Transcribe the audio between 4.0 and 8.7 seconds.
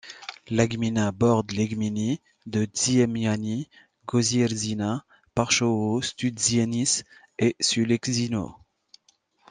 Kościerzyna, Parchowo, Studzienice et Sulęczyno.